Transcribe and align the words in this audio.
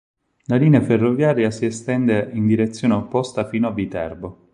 La 0.45 0.55
linea 0.55 0.81
ferroviaria 0.81 1.51
si 1.51 1.65
estende 1.67 2.31
in 2.33 2.47
direzione 2.47 2.95
opposta 2.95 3.47
fino 3.47 3.67
a 3.67 3.71
Viterbo. 3.71 4.49